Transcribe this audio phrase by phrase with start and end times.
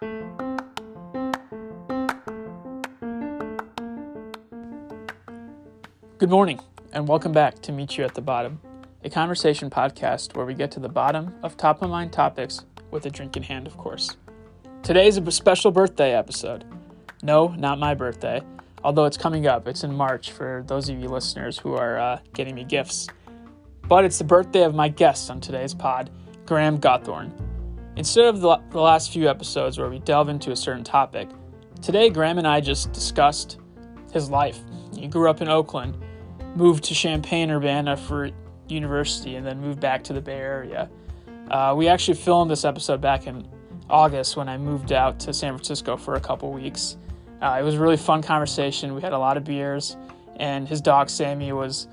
[0.00, 0.10] Good
[6.30, 6.58] morning,
[6.94, 8.62] and welcome back to Meet You at the Bottom,
[9.04, 13.04] a conversation podcast where we get to the bottom of top of mind topics with
[13.04, 14.16] a drink in hand, of course.
[14.82, 16.64] Today is a special birthday episode.
[17.22, 18.40] No, not my birthday,
[18.82, 19.68] although it's coming up.
[19.68, 23.06] It's in March for those of you listeners who are uh, getting me gifts.
[23.86, 26.08] But it's the birthday of my guest on today's pod,
[26.46, 27.49] Graham Gawthorne.
[28.00, 31.28] Instead of the, last few episodes where we delve into a certain topic,
[31.82, 33.58] today Graham and I just discussed
[34.10, 34.58] his life.
[34.96, 36.02] He grew up in Oakland
[36.56, 38.30] moved to Champaign Urbana for
[38.68, 40.88] university and then moved back to the Bay Area.
[41.50, 43.46] Uh, we actually filmed this episode back in
[43.90, 46.96] August when I moved out to San Francisco for a couple weeks.
[47.42, 48.94] Uh, it was a really fun conversation.
[48.94, 49.98] We had a lot of beers,
[50.36, 51.86] and his dog Sammy was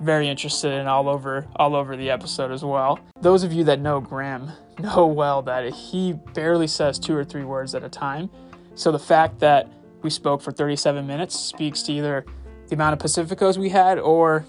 [0.00, 2.98] very interested in all over all over the episode as well.
[3.20, 7.44] Those of you that know Graham know well that he barely says two or three
[7.44, 8.30] words at a time.
[8.74, 9.68] So the fact that
[10.02, 12.24] we spoke for 37 minutes speaks to either
[12.68, 14.44] the amount of Pacificos we had or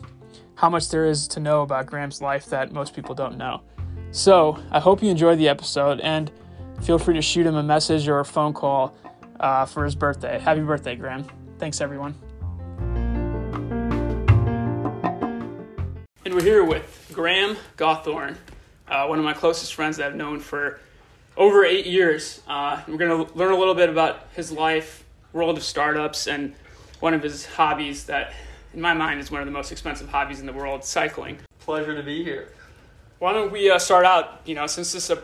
[0.55, 3.61] how much there is to know about Graham's life that most people don't know.
[4.11, 6.31] So I hope you enjoyed the episode and
[6.81, 8.95] feel free to shoot him a message or a phone call
[9.39, 10.39] uh, for his birthday.
[10.39, 11.25] Happy birthday, Graham.
[11.57, 12.15] Thanks, everyone.
[16.25, 18.37] And we're here with Graham Gawthorne,
[18.93, 20.79] uh, one of my closest friends that I've known for
[21.35, 22.41] over eight years.
[22.47, 26.53] Uh, we're going to learn a little bit about his life, world of startups, and
[26.99, 28.33] one of his hobbies that,
[28.73, 31.39] in my mind, is one of the most expensive hobbies in the world cycling.
[31.59, 32.49] Pleasure to be here.
[33.17, 35.23] Why don't we uh, start out, you know, since this is a,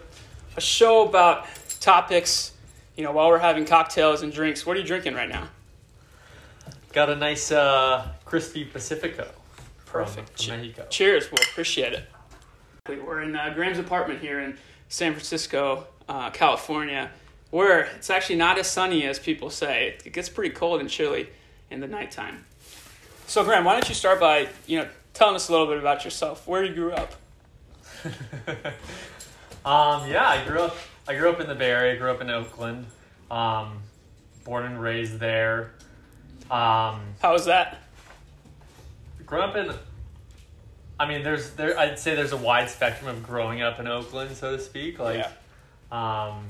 [0.57, 1.45] a show about
[1.79, 2.53] topics,
[2.97, 5.47] you know, while we're having cocktails and drinks, what are you drinking right now?
[6.91, 9.29] Got a nice uh, crispy Pacifico.
[9.85, 10.41] Perfect.
[10.41, 10.87] From, from Mexico.
[10.89, 11.31] Cheers.
[11.31, 12.05] We'll appreciate it.
[12.97, 17.11] We're in uh, Graham's apartment here in San Francisco, uh, California,
[17.51, 19.97] where it's actually not as sunny as people say.
[20.05, 21.29] It gets pretty cold and chilly
[21.69, 22.45] in the nighttime.
[23.27, 26.03] So, Graham, why don't you start by you know telling us a little bit about
[26.03, 27.13] yourself, where you grew up?
[29.65, 30.75] um, yeah, I grew up.
[31.07, 31.93] I grew up in the Bay Area.
[31.93, 32.85] I Grew up in Oakland.
[33.29, 33.81] Um,
[34.43, 35.71] born and raised there.
[36.49, 37.83] Um, How was that?
[39.25, 39.71] Grew up in.
[40.99, 41.79] I mean, there's there.
[41.79, 44.99] I'd say there's a wide spectrum of growing up in Oakland, so to speak.
[44.99, 45.25] Like,
[45.91, 46.29] yeah.
[46.31, 46.45] um,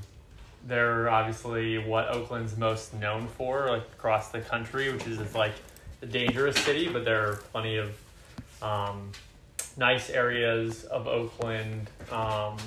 [0.67, 5.53] they're obviously what Oakland's most known for, like across the country, which is it's like
[6.01, 7.95] a dangerous city, but there are plenty of
[8.63, 9.11] um,
[9.77, 11.89] nice areas of Oakland.
[12.11, 12.57] Um,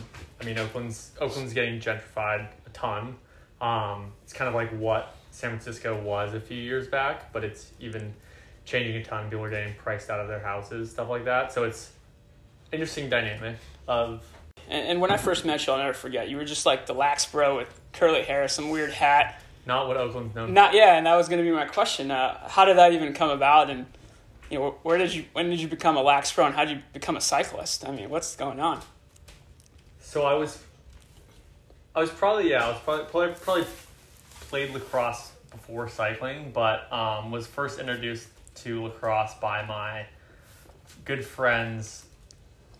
[0.40, 3.16] I mean, Oakland's Oakland's getting gentrified a ton.
[3.60, 7.72] Um, it's kind of like what San Francisco was a few years back, but it's
[7.80, 8.14] even
[8.64, 9.24] changing a ton.
[9.24, 11.52] Of people are getting priced out of their houses, stuff like that.
[11.52, 11.90] So it's
[12.72, 13.56] interesting dynamic
[13.86, 14.24] of
[14.68, 16.28] and, and, when I first met you, I'll never forget.
[16.28, 19.40] You were just like the lax bro with curly hair, some weird hat.
[19.66, 20.54] Not what Oakland's known.
[20.54, 22.10] Not yeah, and that was going to be my question.
[22.10, 23.70] Uh, how did that even come about?
[23.70, 23.86] And
[24.50, 25.24] you know, where did you?
[25.32, 26.46] When did you become a lax bro?
[26.46, 27.86] And how did you become a cyclist?
[27.86, 28.80] I mean, what's going on?
[30.00, 30.62] So I was,
[31.94, 33.64] I was probably yeah, I was probably probably, probably
[34.48, 38.28] played lacrosse before cycling, but um, was first introduced
[38.64, 40.06] to lacrosse by my
[41.04, 42.06] good friends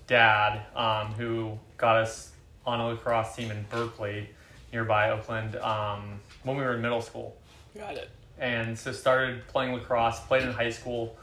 [0.06, 2.32] dad, um, who got us
[2.66, 4.28] on a lacrosse team in Berkeley,
[4.72, 7.37] nearby Oakland, um, when we were in middle school.
[7.76, 8.10] Got it.
[8.38, 11.16] And so started playing lacrosse, played in high school.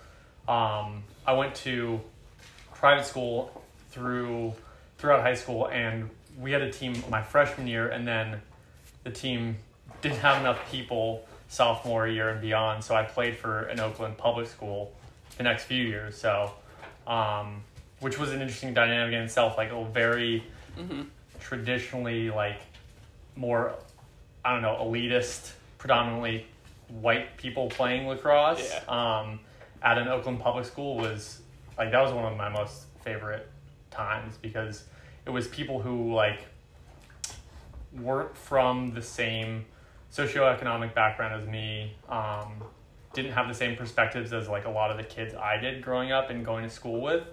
[0.48, 2.00] Um, I went to
[2.74, 4.54] private school through
[4.98, 8.42] throughout high school, and we had a team my freshman year, and then
[9.04, 9.58] the team
[10.02, 12.84] didn't have enough people sophomore year and beyond.
[12.84, 14.94] So I played for an Oakland public school
[15.38, 16.18] the next few years.
[16.18, 16.54] So
[17.06, 17.64] um,
[18.00, 19.58] which was an interesting dynamic in itself.
[19.58, 20.44] Like a very
[20.78, 21.02] mm-hmm.
[21.40, 22.62] traditionally like
[23.36, 23.76] more
[24.46, 26.46] I don't know elitist, predominantly
[26.88, 28.72] white people playing lacrosse.
[28.72, 29.20] Yeah.
[29.20, 29.40] Um,
[29.82, 31.42] at an Oakland public school was
[31.78, 33.50] like that was one of my most favorite
[33.92, 34.86] times because
[35.26, 36.40] it was people who like
[37.94, 39.66] weren't from the same
[40.12, 42.64] socioeconomic background as me um,
[43.14, 46.12] didn't have the same perspectives as like a lot of the kids i did growing
[46.12, 47.24] up and going to school with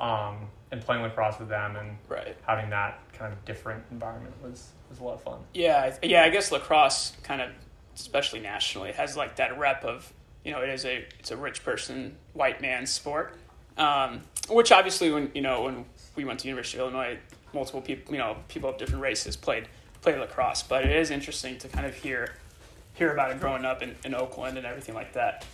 [0.00, 2.36] um, and playing lacrosse with them and right.
[2.46, 5.38] having that kind of different environment was was a lot of fun.
[5.54, 6.22] Yeah, yeah.
[6.22, 7.50] I guess lacrosse kind of,
[7.94, 10.12] especially nationally, has like that rep of
[10.44, 13.36] you know it is a it's a rich person white man sport,
[13.76, 15.84] um, which obviously when you know when
[16.16, 17.18] we went to University of Illinois,
[17.52, 19.68] multiple people you know people of different races played
[20.08, 22.32] played lacrosse, but it is interesting to kind of hear
[22.94, 25.44] hear about it growing up in, in Oakland and everything like that.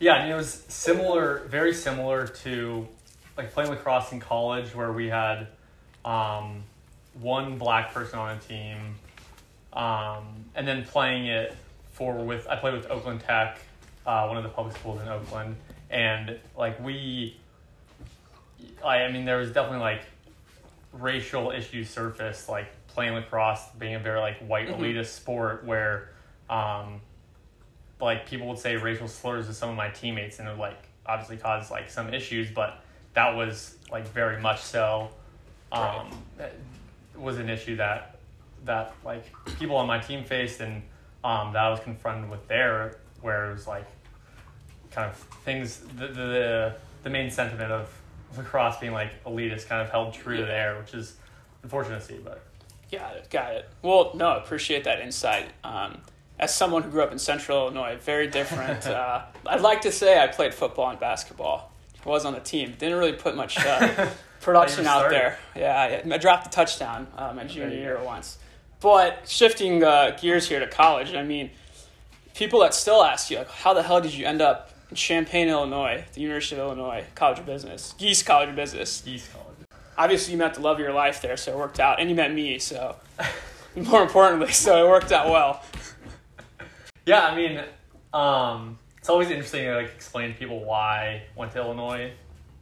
[0.00, 2.88] Yeah, and it was similar, very similar to
[3.36, 5.46] like playing lacrosse in college where we had
[6.04, 6.64] um,
[7.20, 8.96] one black person on a team,
[9.72, 10.26] um,
[10.56, 11.54] and then playing it
[11.92, 13.58] for with I played with Oakland Tech,
[14.06, 15.54] uh, one of the public schools in Oakland,
[15.88, 17.36] and like we,
[18.84, 20.02] I, I mean there was definitely like
[20.92, 24.78] racial issues surfaced like playing lacrosse being a very like white Mhm.
[24.78, 26.08] elitist sport where
[26.48, 27.00] um,
[28.00, 30.82] like people would say racial slurs to some of my teammates and it would like
[31.06, 32.82] obviously cause like some issues but
[33.14, 35.10] that was like very much so
[35.72, 36.08] um,
[36.38, 36.54] that
[37.16, 38.16] was an issue that
[38.64, 39.24] that like
[39.58, 40.82] people on my team faced and
[41.24, 43.86] um, that I was confronted with there where it was like
[44.92, 47.90] kind of things the the, the main sentiment of
[48.36, 51.16] lacrosse being like elitist kind of held true to there which is
[51.62, 52.43] unfortunate to see but
[52.98, 53.30] Got it.
[53.30, 53.68] Got it.
[53.82, 55.46] Well, no, I appreciate that insight.
[55.62, 55.98] Um,
[56.38, 58.86] as someone who grew up in Central Illinois, very different.
[58.88, 61.72] uh, I'd like to say I played football and basketball.
[62.04, 62.74] I was on the team.
[62.78, 64.08] Didn't really put much uh,
[64.40, 65.38] production out there.
[65.56, 68.38] Yeah, I, I dropped a touchdown uh, my junior you year once.
[68.80, 71.50] But shifting uh, gears here to college, I mean,
[72.34, 75.48] people that still ask you, like, how the hell did you end up in Champaign,
[75.48, 79.02] Illinois, the University of Illinois College of Business, Gies College of Business?
[79.06, 79.43] East College
[79.96, 82.16] obviously you met the love of your life there, so it worked out, and you
[82.16, 82.96] met me, so
[83.76, 85.62] more importantly, so it worked out well.
[87.06, 87.60] Yeah, I mean,
[88.12, 92.12] um, it's always interesting to like explain to people why I went to Illinois,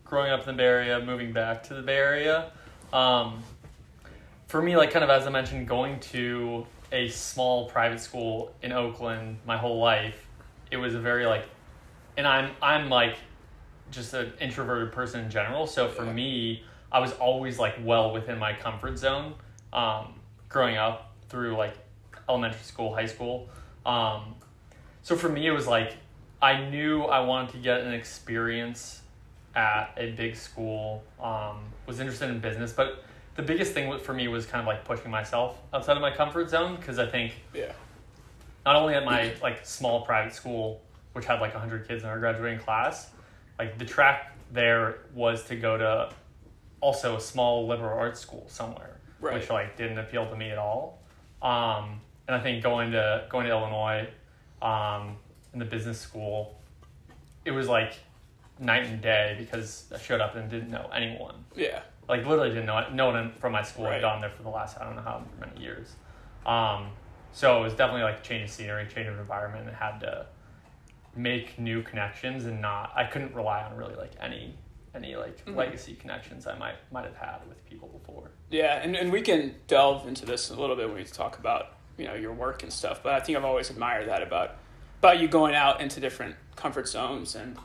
[0.04, 2.50] growing up in the Bay Area, moving back to the Bay Area.
[2.92, 3.42] Um,
[4.48, 8.72] for me, like kind of as I mentioned, going to a small private school in
[8.72, 10.26] Oakland my whole life,
[10.70, 11.44] it was a very like,
[12.16, 13.16] and I'm I'm like
[13.90, 15.66] just an introverted person in general.
[15.66, 16.12] So for Yeah.
[16.12, 19.34] me, I was always like well within my comfort zone.
[19.72, 20.14] Um,
[20.48, 21.74] growing up through like
[22.28, 23.48] elementary school, high school.
[23.86, 24.34] Um,
[25.02, 25.96] so for me, it was like
[26.40, 29.00] I knew I wanted to get an experience
[29.54, 31.02] at a big school.
[31.20, 33.04] Um, was interested in business, but
[33.34, 36.50] the biggest thing for me was kind of like pushing myself outside of my comfort
[36.50, 37.72] zone because I think Yeah.
[38.66, 40.82] not only at my like small private school,
[41.14, 43.10] which had like 100 kids in our graduating class,
[43.58, 46.12] like the track there was to go to
[46.82, 49.34] also a small liberal arts school somewhere, Right.
[49.34, 50.98] which like didn't appeal to me at all.
[51.40, 54.08] Um, and I think going to going to Illinois,
[54.60, 55.16] um,
[55.54, 56.60] in the business school,
[57.44, 57.94] it was like
[58.58, 61.80] night and day because I showed up and didn't know anyone Yeah.
[62.08, 63.94] like literally didn't know no one from my school Right.
[63.94, 65.94] had gone there for the last I don't know how many years.
[66.44, 66.90] Um,
[67.32, 70.26] so it was definitely like a change of scenery, change of environment, and had to
[71.14, 74.54] make new connections and not I couldn't rely on really like any
[74.94, 75.56] any like Mhm.
[75.56, 78.30] legacy connections I might might have had with people before.
[78.50, 81.74] Yeah, and, and we can delve into this a little bit when we talk about
[81.96, 83.02] you know your work and stuff.
[83.02, 84.56] But I think I've always admired that about
[85.00, 87.56] about you going out into different comfort zones and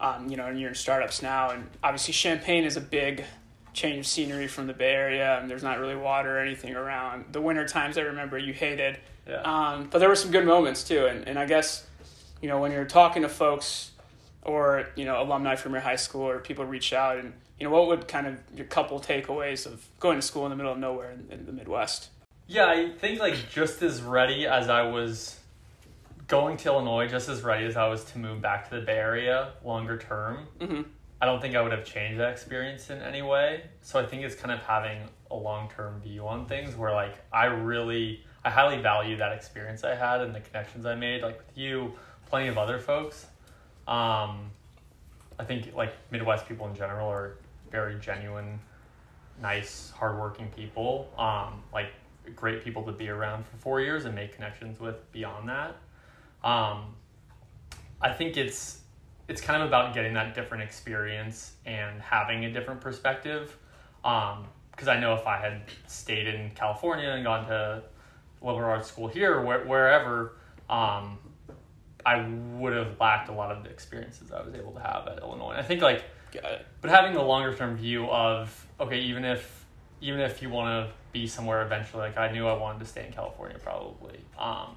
[0.00, 3.24] um, you know and you're in startups now and obviously Champaign is a big
[3.72, 7.24] change of scenery from the Bay Area and there's not really water or anything around.
[7.32, 9.36] The winter times I remember you hated, Yeah.
[9.42, 11.06] um, but there were some good moments too.
[11.06, 11.86] And and I guess
[12.42, 13.91] you know when you're talking to folks
[14.42, 17.72] or you know alumni from your high school or people reach out and you know
[17.72, 20.78] what would kind of your couple takeaways of going to school in the middle of
[20.78, 22.10] nowhere in, in the midwest
[22.46, 25.38] Yeah, I think like just as ready as I was
[26.28, 28.96] going to Illinois, just as ready as I was to move back to the Bay
[28.96, 30.46] Area longer term.
[30.60, 30.82] mm-hmm.
[31.20, 33.62] I don't think I would have changed that experience in any way.
[33.80, 34.98] So I think it's kind of having
[35.30, 39.84] a long term view on things where like I really I highly value that experience
[39.84, 41.92] I had and the connections I made, like with you,
[42.26, 43.26] plenty of other folks.
[43.88, 44.50] Um,
[45.38, 47.36] I think like Midwest people in general are
[47.70, 48.60] very genuine,
[49.40, 51.10] nice, hardworking people.
[51.18, 51.88] Um, like
[52.36, 55.76] great people to be around for four years and make connections with beyond that.
[56.44, 56.94] Um,
[58.00, 58.80] I think it's
[59.28, 63.56] it's kind of about getting that different experience and having a different perspective.
[64.02, 67.82] Because I know if I had stayed in California and gone to
[68.42, 70.36] liberal arts school here, where, wherever,
[70.68, 71.18] um,
[72.04, 75.18] I would have lacked a lot of the experiences I was able to have at
[75.18, 75.54] Illinois.
[75.56, 76.04] I think like
[76.80, 79.64] but having the longer term view of okay, even if
[80.00, 83.06] even if you want to be somewhere eventually, like I knew I wanted to stay
[83.06, 84.18] in California probably.
[84.38, 84.76] Um,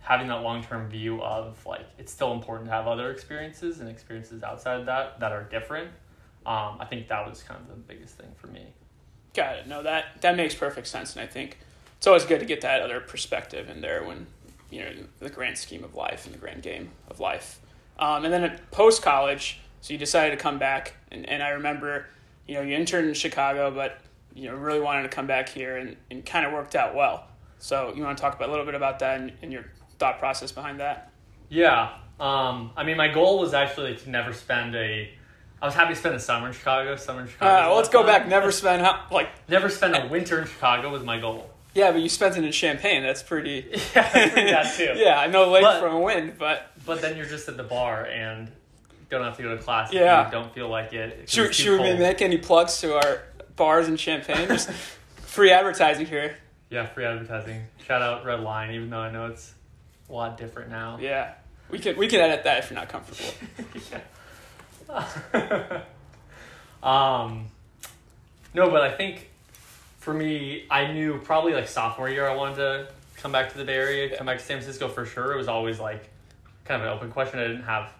[0.00, 3.88] having that long term view of like it's still important to have other experiences and
[3.88, 5.88] experiences outside of that that are different.
[6.46, 8.68] Um, I think that was kind of the biggest thing for me.
[9.34, 11.58] got it no that that makes perfect sense and i think
[11.98, 14.26] it's always good to get that other perspective in there when
[14.70, 17.60] you know the grand scheme of life and the grand game of life
[17.98, 21.50] um, and then at post college so you decided to come back and, and i
[21.50, 22.06] remember
[22.46, 24.00] you know you interned in chicago but
[24.34, 27.26] you know really wanted to come back here and, and kind of worked out well
[27.58, 29.64] so you want to talk about a little bit about that and, and your
[29.98, 31.10] thought process behind that
[31.48, 31.94] Yeah.
[32.20, 35.08] Um, I mean, my goal was actually to never spend a.
[35.60, 36.94] I was happy to spend a summer in Chicago.
[36.96, 37.50] Summer in Chicago.
[37.50, 38.06] a well, let's go fun.
[38.06, 41.48] back never spend how, like Never spend a winter in Chicago was my goal.
[41.74, 43.02] Yeah, but you spent it in Champaign.
[43.02, 43.66] That's pretty.
[43.94, 44.92] Yeah, pretty bad too.
[44.96, 47.62] yeah, I know late But- from a win, but But then you're just at the
[47.62, 48.50] bar and
[49.10, 49.88] don't have to go to class.
[49.90, 50.26] if Yeah.
[50.26, 51.28] you don't feel like it.
[51.30, 53.22] should, should we make any plugs to our
[53.56, 54.48] bars and Champaign?
[54.48, 54.70] Just
[55.22, 56.36] free advertising here.
[56.70, 57.62] Yeah, free advertising.
[57.86, 59.54] Shout out Red Lion, even though I know it's
[60.10, 60.98] a lot different now.
[61.00, 61.32] Yeah,
[61.70, 63.30] we can we can edit that if you're not comfortable.
[66.82, 67.46] um,
[68.54, 69.30] no, but I think
[70.08, 73.64] for me, I knew probably like sophomore year I wanted to come back to the
[73.66, 75.34] Bay Area, come back to San Francisco for sure.
[75.34, 76.08] It was always like
[76.64, 77.38] kind of an open question.
[77.38, 77.90] I didn't have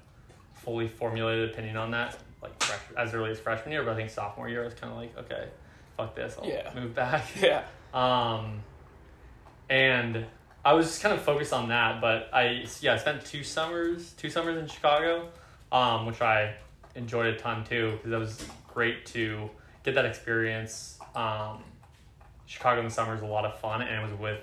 [0.54, 4.08] fully formulated opinion on that like fresh, as early as freshman year, but I think
[4.08, 5.48] sophomore year I was kind of like, okay,
[5.98, 6.72] fuck this, I'll Yeah.
[6.74, 7.26] move back.
[7.42, 8.62] Yeah, Um,
[9.68, 10.24] and
[10.64, 14.12] I was just kind of focused on that, but I yeah I spent two summers
[14.14, 15.28] two summers in Chicago,
[15.72, 16.54] um, which I
[16.94, 19.50] enjoyed a ton too because it was great to
[19.84, 20.98] get that experience.
[21.14, 21.64] Um,
[22.48, 24.38] Chicago in the summer is a lot of fun, and it was with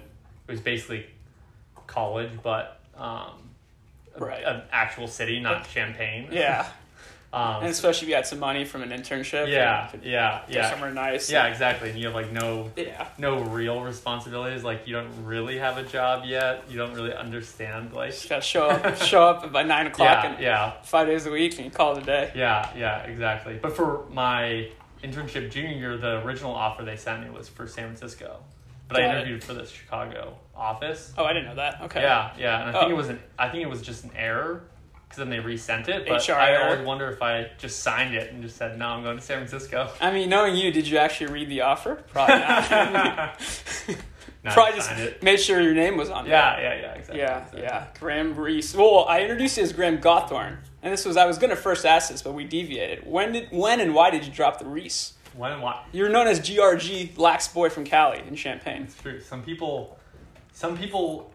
[0.48, 1.06] it was basically
[1.88, 3.32] college, but um,
[4.18, 4.44] Right.
[4.46, 6.30] an actual city, not Champaign.
[6.32, 6.68] yeah,
[7.34, 9.50] Um, and especially if you had some money from an internship.
[9.52, 11.30] yeah, yeah, yeah, somewhere nice.
[11.30, 11.90] yeah, exactly.
[11.90, 14.64] And you have like no yeah, no real responsibilities.
[14.64, 16.64] Like you don't really have a job yet.
[16.70, 20.32] You don't really understand like just gotta show up, show up by nine o'clock yeah,
[20.32, 22.32] and yeah, five days a week, and you call it a day.
[22.36, 23.60] yeah, yeah, exactly.
[23.62, 24.70] But for my
[25.06, 28.40] internship junior year, the original offer they sent me was for San Francisco,
[28.88, 29.18] but I Got it.
[29.18, 31.14] interviewed for the Chicago office.
[31.18, 31.82] Oh, I didn't know that.
[31.84, 32.02] Okay.
[32.02, 32.92] Yeah, yeah, and I think Oh.
[32.92, 34.64] it was an I think it was just an error
[35.04, 36.08] because then they resent it.
[36.08, 36.64] But HR I error.
[36.72, 39.38] always wonder if I just signed it and just said no, I'm going to San
[39.46, 39.90] Francisco.
[40.02, 41.96] I mean, knowing you, did you actually read the offer?
[42.12, 43.40] Probably not.
[44.44, 45.24] No, Probably just it.
[45.24, 46.28] made sure your name was on.
[46.28, 46.30] It.
[46.30, 47.18] Yeah, yeah, yeah, exactly.
[47.18, 47.62] Yeah, exactly.
[47.64, 47.88] yeah.
[48.00, 48.76] Graham Reese.
[48.76, 52.10] Well, I introduced you as Graham Gawthorne, and this was I was gonna first ask
[52.12, 53.06] this, but we deviated.
[53.06, 55.14] When did when and why did you drop the Reese?
[55.36, 55.84] When and why?
[55.92, 58.84] You're known as GRG Lax Boy from Cali in Champaign.
[58.84, 59.20] It's true.
[59.20, 60.00] Some people,
[60.54, 61.34] some people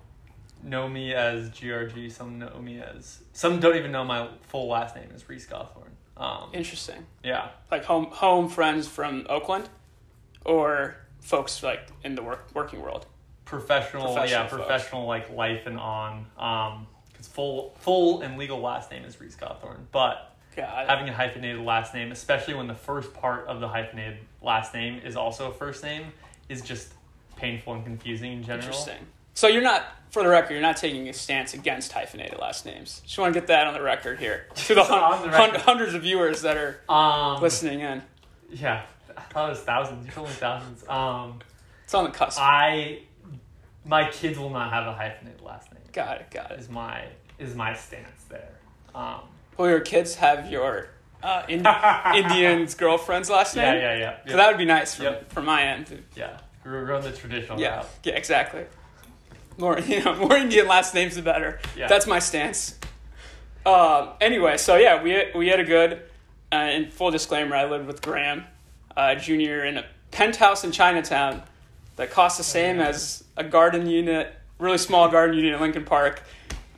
[0.63, 2.11] know me as GRG.
[2.11, 3.19] Some know me as.
[3.35, 5.91] Some don't even know my full last name is Reese Gawthorne.
[6.17, 7.05] Um, Interesting.
[7.25, 9.69] yeah, Like home home friends from Oakland,
[10.47, 13.07] or folks like in the work working world.
[13.45, 14.15] professional.
[14.15, 14.63] Professional yeah, folks.
[14.63, 16.27] professional like life and on.
[16.39, 16.87] Um,
[17.33, 20.89] full full and legal last name is Reese Gawthorne, but God.
[20.89, 25.01] having a hyphenated last name, especially when the first part of the hyphenated last name
[25.05, 26.13] is also a first name,
[26.49, 26.93] is just
[27.37, 28.67] painful and confusing in general.
[28.67, 29.07] Interesting.
[29.35, 33.01] So you're not, for the record, you're not taking a stance against hyphenated last names.
[33.07, 35.95] Just want to get that on the record here to the, hun- the hun- hundreds
[35.95, 38.03] of viewers that are Um, listening in.
[38.51, 38.83] Yeah,
[39.17, 40.05] I thought it was thousands.
[40.05, 40.85] You told me thousands.
[40.89, 41.39] Um,
[41.85, 42.41] It's on the cusp.
[42.41, 43.03] I,
[43.85, 45.70] my kids will not have a hyphenated last name.
[45.93, 46.31] Got it.
[46.31, 46.61] Got it.
[46.61, 47.05] Is my
[47.39, 48.51] is my stance there.
[48.95, 49.21] Um,
[49.57, 50.89] Will your kids have your
[51.23, 51.67] uh, Ind-
[52.15, 53.75] Indian's girlfriend's last name?
[53.77, 54.31] yeah, yeah, yeah.
[54.31, 55.33] So that would be nice from, Yep.
[55.33, 56.03] from my end.
[56.17, 56.39] yeah.
[56.65, 57.87] We're going the traditional Yeah, route.
[58.05, 58.65] yeah, exactly.
[59.59, 61.61] More, you know, more Indian last names the better.
[61.77, 61.89] Yeah.
[61.89, 62.79] That's my stance.
[63.67, 66.03] Um, anyway, so yeah, we we had a good.
[66.53, 68.45] Uh, and full disclaimer, I lived with Graham,
[68.97, 71.43] uh, junior, in a penthouse in Chinatown
[71.97, 72.89] that cost the same yeah.
[72.89, 76.23] as a garden unit, really small garden unit in Lincoln Park.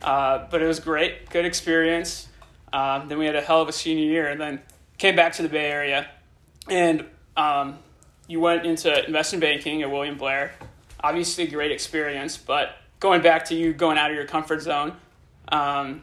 [0.01, 2.29] Uh, but it was great, good experience.
[2.73, 4.61] Um, then we had a hell of a senior year, and then
[4.99, 6.09] came back to the Bay Area,
[6.69, 7.05] and
[7.37, 7.79] um,
[8.27, 10.53] you went into investment banking at William Blair.
[11.01, 14.95] Obviously, great experience, but going back to you going out of your comfort zone,
[15.49, 16.03] um,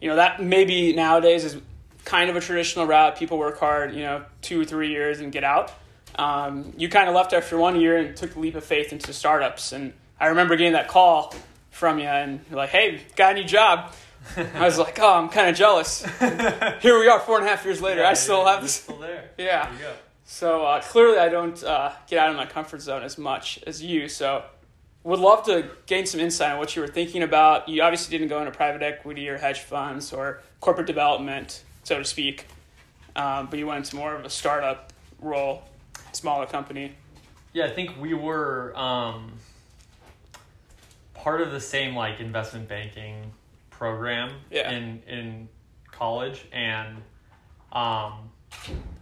[0.00, 1.56] you know that maybe nowadays is
[2.04, 3.16] kind of a traditional route.
[3.16, 5.72] People work hard, you know, two or three years and get out.
[6.16, 9.12] Um, you kind of left after one year and took the leap of faith into
[9.12, 9.72] startups.
[9.72, 11.34] And I remember getting that call
[11.72, 13.92] from you, and you're like, "Hey, got a new job."
[14.36, 16.04] I was like, "Oh, I'm kind of jealous."
[16.80, 18.02] Here we are, four and a half years later.
[18.02, 18.74] Yeah, I still have this.
[18.74, 19.30] Still there.
[19.36, 19.68] Yeah.
[19.80, 19.96] There.
[20.24, 23.82] So uh, clearly, I don't uh, get out of my comfort zone as much as
[23.82, 24.08] you.
[24.08, 24.44] So,
[25.02, 27.68] would love to gain some insight on what you were thinking about.
[27.68, 32.04] You obviously didn't go into private equity or hedge funds or corporate development, so to
[32.04, 32.46] speak,
[33.16, 35.64] um, but you went into more of a startup role,
[36.12, 36.92] smaller company.
[37.52, 39.32] Yeah, I think we were um,
[41.22, 43.32] part of the same like investment banking
[43.70, 44.70] program Yeah.
[44.72, 45.48] in in
[45.90, 46.96] college, and
[47.72, 48.30] um,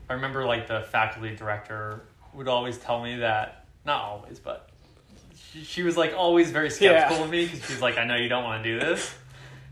[0.08, 2.02] I remember like the faculty director
[2.34, 4.68] would always tell me that not always, but
[5.52, 7.24] she, she was like always very skeptical Yeah.
[7.24, 9.12] of me because she's like, I know you don't want to do this,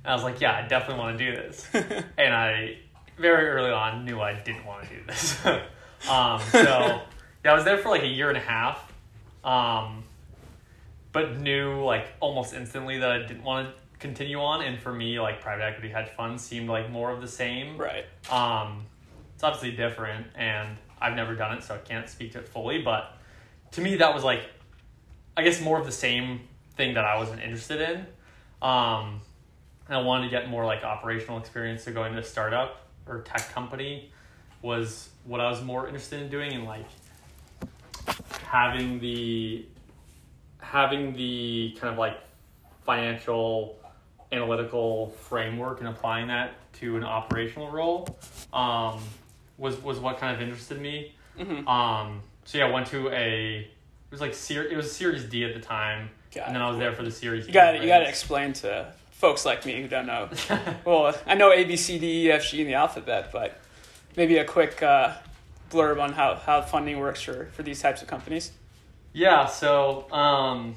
[0.05, 2.79] and I was like, Yeah, I definitely want to do this, and I
[3.19, 5.45] very early on knew I didn't want to do this.
[6.09, 7.03] um, so
[7.45, 8.93] yeah, I was there for like a year and a half,
[9.45, 10.03] um,
[11.19, 14.63] but knew like almost instantly that I didn't want to continue on.
[14.63, 17.77] And for me, like private equity hedge funds seemed like more of the same.
[17.77, 18.05] Right.
[18.31, 18.87] Um,
[19.35, 22.83] it's obviously different, and I've never done it, so I can't speak to it fully.
[22.83, 23.17] But
[23.73, 24.49] to me, that was like
[25.37, 26.41] I guess more of the same
[26.77, 28.07] thing that I wasn't interested in.
[28.63, 29.21] Um,
[29.87, 33.23] and I wanted to get more like operational experience to going to a startup or
[33.23, 34.13] tech company
[34.63, 36.87] was what I was more interested in doing and like
[38.49, 39.65] having the
[40.61, 42.19] having the kind of like
[42.85, 43.79] financial
[44.33, 48.19] analytical framework and applying that to an operational role
[48.53, 49.01] um,
[49.57, 51.15] was was what kind of interested me.
[51.39, 51.67] Mm-hmm.
[51.69, 55.45] Um, so yeah, I went to a it was like ser- it was Series D
[55.45, 56.63] at the time, and then.
[56.63, 57.47] I was there for the Series.
[57.47, 60.29] You got to you got to explain to folks like me who don't know.
[60.85, 63.61] well, I know A B C D E F G in the alphabet, but
[64.17, 65.15] maybe a quick uh,
[65.71, 68.53] blurb on how, how funding works for, for these types of companies.
[69.13, 70.75] Yeah, so um,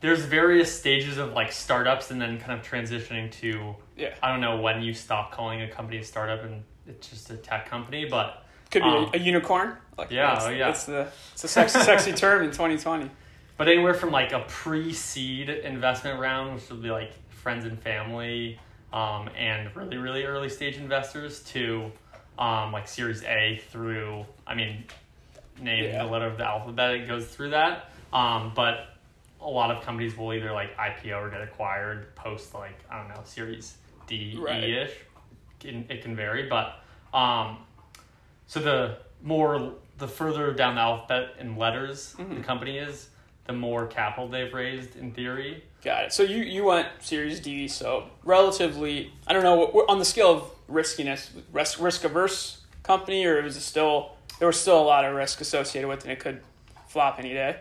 [0.00, 4.40] there's various stages of like startups and then kind of transitioning to Yeah, I don't
[4.40, 8.04] know when you stop calling a company a startup and it's just a tech company,
[8.04, 9.76] but could be Um, a, a unicorn.
[9.96, 10.68] Like, yeah, that's, yeah.
[10.70, 13.10] It's the it's a sexy sexy term in 2020.
[13.56, 18.58] but anywhere from like a pre-seed investment round, which would be like friends and family,
[18.92, 21.92] um, and really really early stage investors to
[22.38, 24.84] um, like Series A through I mean,
[25.60, 26.04] name Yeah.
[26.04, 27.90] the letter of the alphabet it goes through that.
[28.12, 28.88] Um, but
[29.40, 33.08] a lot of companies will either like IPO or get acquired post like I don't
[33.08, 34.64] know Series D Right.
[34.64, 34.92] E ish.
[35.64, 36.78] It can vary, but
[37.14, 37.58] um,
[38.46, 42.36] so the more the further down the alphabet in letters Mhm.
[42.36, 43.08] the company is,
[43.46, 45.62] the more capital they've raised in theory.
[45.82, 46.12] Got it.
[46.12, 50.50] So you, you went Series D, so relatively, I don't know, on the scale of
[50.68, 55.14] riskiness, risk, risk averse company, or is it still, there was still a lot of
[55.14, 56.40] risk associated with it and it could
[56.88, 57.56] flop any day?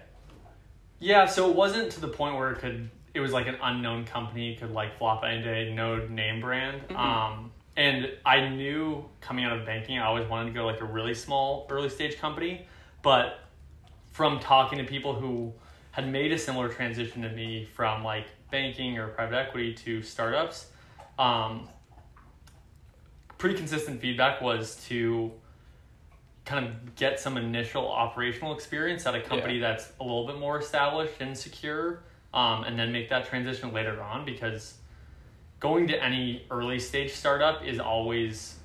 [0.99, 2.89] Yeah, so it wasn't to the point where it could.
[3.13, 6.87] It was like an unknown company, could like flop any day, no name brand.
[6.87, 6.97] Mhm.
[6.97, 10.85] Um, and I knew coming out of banking, I always wanted to go like a
[10.85, 12.65] really small early stage company.
[13.01, 13.39] But
[14.11, 15.53] from talking to people who
[15.91, 20.67] had made a similar transition to me from like banking or private equity to startups,
[21.19, 21.67] um,
[23.37, 25.31] pretty consistent feedback was to
[26.45, 30.59] kind of get some initial operational experience at a company that's a little bit more
[30.59, 32.03] established and secure,
[32.33, 34.75] um, and then make that transition later on because
[35.59, 38.55] going to any early stage startup is always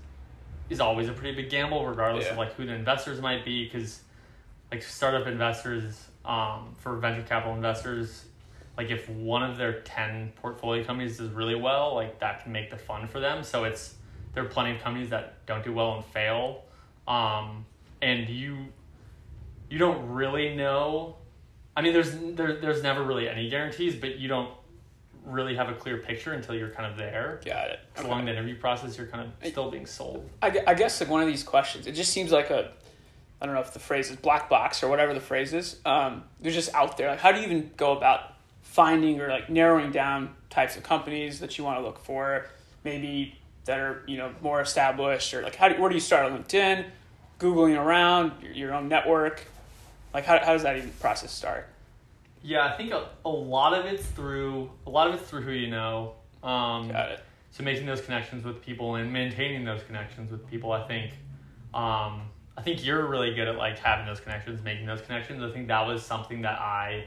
[0.69, 2.33] is always a pretty big gamble regardless Yeah.
[2.33, 4.01] of like who the investors might be because
[4.73, 8.25] like startup investors um, for venture capital investors
[8.77, 12.69] like if one of their 10 portfolio companies does really well like that can make
[12.69, 13.95] the fund for them so it's
[14.35, 16.64] there are plenty of companies that don't do well and fail
[17.09, 17.66] um,
[18.01, 18.66] and you
[19.68, 21.16] you don't really know
[21.77, 24.51] i mean there's there, there's never really any guarantees but you don't
[25.27, 27.81] really have a clear picture until you're kind of there Got it.
[27.97, 31.11] so along the interview process you're kind of still being sold I, I guess like
[31.11, 32.73] one of these questions, it just seems like a,
[33.40, 35.77] I don't know if the phrase is black box or whatever the phrase is.
[35.85, 37.09] Um, they're just out there.
[37.09, 41.40] Like, how do you even go about finding or like narrowing down types of companies
[41.40, 42.47] that you want to look for?
[42.85, 46.31] Maybe that are you know more established or like how do, where do you start
[46.31, 46.87] on LinkedIn,
[47.38, 49.46] googling around your, your own network?
[50.14, 51.68] Like how how does that even process start?
[52.42, 55.51] yeah i think a, a lot of it's through a lot of it's through who
[55.51, 57.20] you know um, Got it.
[57.51, 61.12] so making those connections with people and maintaining those connections with people i think
[61.74, 62.22] um,
[62.57, 65.66] i think you're really good at like having those connections making those connections i think
[65.68, 67.05] that was something that i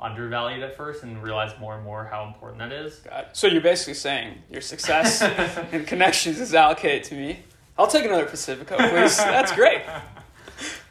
[0.00, 3.28] undervalued at first and realized more and more how important that is Got it.
[3.34, 5.22] So you're basically saying your success
[5.72, 7.44] and connections is allocated to me.
[7.78, 9.16] I'll take another Pacifico, please.
[9.16, 9.82] That's great.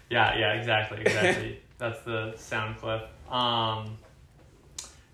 [0.09, 1.61] Yeah, yeah, exactly, exactly.
[1.77, 3.07] That's the sound clip.
[3.31, 3.97] Um,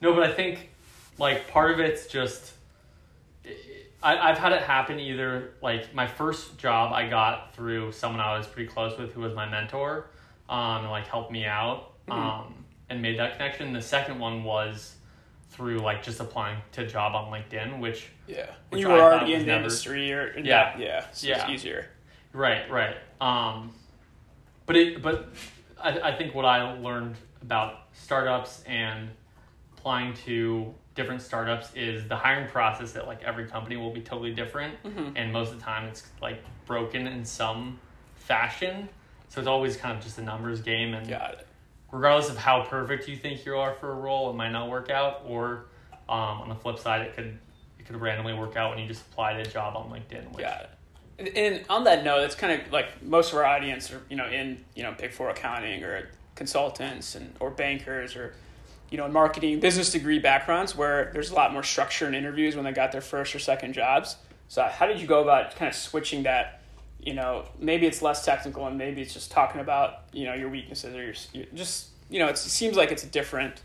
[0.01, 0.71] no, but I think
[1.19, 2.53] like part of it's just
[4.01, 8.37] I, I've had it happen either like my first job I got through someone I
[8.37, 10.07] was pretty close with who was my mentor,
[10.49, 12.53] um, and like helped me out, um,
[12.89, 13.73] and made that connection.
[13.73, 14.95] The second one was
[15.49, 18.47] through like just applying to a job on LinkedIn, which Yeah.
[18.69, 20.77] Which you I were thought already in the never- industry or Yeah.
[20.77, 21.05] yeah.
[21.11, 21.41] So Yeah.
[21.41, 21.87] it's easier.
[22.33, 22.97] Right, right.
[23.21, 23.73] Um,
[24.65, 25.29] but it, but
[25.81, 29.09] I, I think what I learned about startups and
[29.77, 34.33] applying to different startups is the hiring process at like every company will be totally
[34.33, 35.13] different, Mhm.
[35.15, 37.79] and most of the time it's like broken in some
[38.15, 38.89] fashion.
[39.29, 41.46] So it's always kind of just a numbers game, and Got it.
[41.91, 44.89] Regardless of how perfect you think you are for a role, it might not work
[44.89, 45.23] out.
[45.25, 45.65] Or
[46.09, 47.37] um, on the flip side, it could
[47.79, 50.31] it could randomly work out when you just apply to a job on LinkedIn.
[50.31, 51.35] Which, Got it.
[51.35, 54.27] And, on that note, it's kind of like most of our audience are, you know,
[54.27, 58.35] in, you know, big four accounting or consultants and or bankers or,
[58.91, 62.65] you know, marketing, business degree backgrounds where there's a lot more structure in interviews when
[62.65, 64.17] they got their first or second jobs.
[64.47, 66.56] So how did you go about kind of switching that?
[67.07, 70.49] You know, maybe it's less technical and maybe it's just talking about, you know, your
[70.49, 73.61] weaknesses or your, your just you know, it's, it seems like it's a different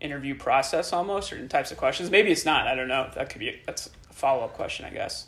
[0.00, 2.10] interview process almost, or types of questions.
[2.10, 2.66] Maybe it's not.
[2.66, 3.10] I don't know.
[3.14, 5.26] That could be a, that's a follow up question, I guess.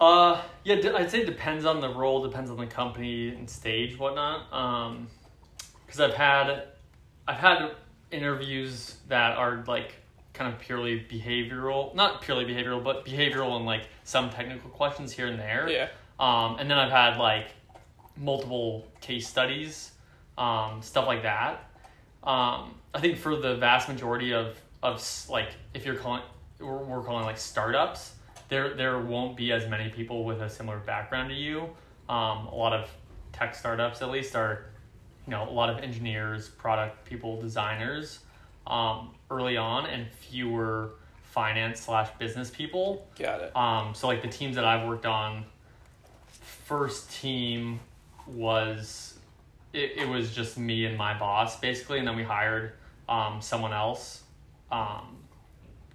[0.00, 3.98] Uh, yeah, I'd say it depends on the role, depends on the company and stage,
[3.98, 4.52] whatnot.
[4.52, 5.08] Um,
[5.86, 6.64] because I've had,
[7.26, 7.72] I've had
[8.10, 9.96] interviews that are like
[10.32, 15.26] kind of purely behavioral, not purely behavioral, but behavioral and like some technical questions here
[15.26, 15.68] and there.
[15.68, 15.88] Yeah.
[16.20, 17.48] Um, and then I've had like
[18.16, 19.92] multiple case studies,
[20.38, 21.70] um, stuff like that.
[22.22, 26.22] Um, I think for the vast majority of of like if you're calling
[26.58, 28.14] we're, we're calling like startups,
[28.48, 31.62] there there won't be as many people with a similar background to you.
[32.08, 32.90] Um, a lot of
[33.32, 34.66] tech startups, at least, are
[35.26, 38.20] you know a lot of engineers, product people, designers
[38.66, 43.08] um, early on, and fewer finance slash business people.
[43.18, 43.56] Got it.
[43.56, 45.44] Um, so like the teams that I've worked on,
[46.74, 47.80] first team
[48.28, 49.18] was
[49.72, 52.74] it, it was just me and my boss basically, and then we hired
[53.08, 54.22] um, someone else,
[54.70, 55.16] um,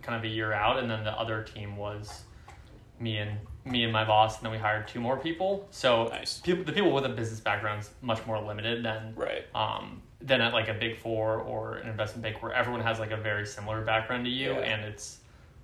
[0.02, 2.24] kind of a year out, and then the other team was
[3.00, 3.32] me and
[3.64, 5.66] me and my boss, and then we hired two more people.
[5.72, 6.42] So Nice.
[6.42, 9.46] people, the people with a business background is much more limited than Right.
[9.56, 13.12] um, than at like a big four or an investment bank where everyone has like
[13.12, 14.60] a very similar background to you Yeah.
[14.60, 15.20] and it's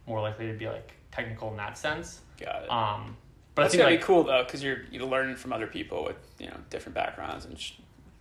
[0.07, 2.21] more likely to be like technical in that sense.
[2.39, 2.71] Got it.
[2.71, 3.17] Um,
[3.63, 6.17] but That's gonna like be cool though, because you're you're learning from other people with
[6.39, 7.57] you know different backgrounds and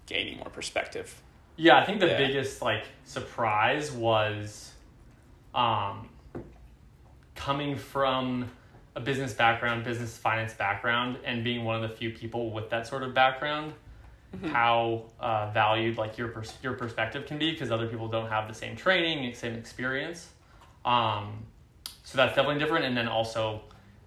[0.07, 1.21] gaining more perspective.
[1.57, 2.19] yeah, I think the Yeah.
[2.19, 4.73] biggest like surprise was
[5.55, 6.09] um,
[7.35, 8.51] coming from
[8.97, 12.87] a business background, business finance background, and being one of the few people with that
[12.87, 13.73] sort of background.
[14.53, 18.47] How uh, valued like your pers- your perspective can be because other people don't have
[18.47, 20.29] the same training, same experience.
[20.85, 21.45] Um,
[22.05, 22.85] so that's definitely different.
[22.85, 23.63] And then also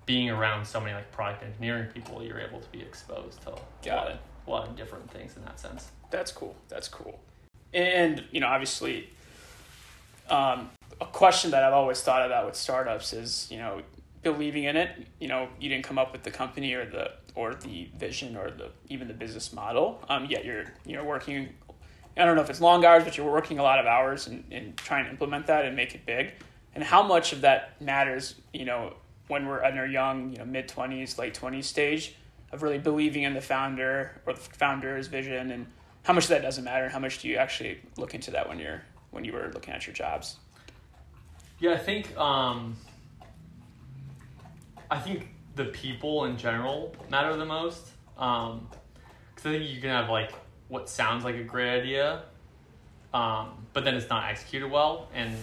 [0.06, 3.96] being around so many like product engineering people, you're able to be exposed to a
[3.96, 4.20] lot, it.
[4.48, 5.92] a lot of different things in that sense.
[6.12, 6.56] That's cool.
[6.68, 7.20] That's cool.
[7.74, 9.10] And you know, obviously,
[10.30, 10.70] um,
[11.02, 13.82] a question that I've always thought about with startups is you know
[14.22, 15.08] believing in it.
[15.20, 18.52] You know, you didn't come up with the company or the or the vision or
[18.52, 20.04] the even the business model.
[20.10, 21.50] Um, yet you're you're working.
[22.16, 24.44] I don't know if it's long hours, but you're working a lot of hours and,
[24.52, 26.34] and trying to implement that and make it big.
[26.76, 28.94] And how much of that matters, you know,
[29.28, 32.16] when we're in our young, you know, mid twenties, late twenties stage
[32.52, 35.66] of really believing in the founder or the founder's vision and
[36.04, 38.84] how much that doesn't matter how much do you actually look into that when you're
[39.12, 40.38] when you were looking at your jobs
[41.60, 42.76] Yeah, I think um,
[44.92, 47.90] I think the people in general matter the most.
[48.18, 48.68] Um,
[49.34, 50.32] because I think you can have like
[50.68, 52.24] what sounds like a great idea,
[53.14, 55.36] um, but then it's not executed well, and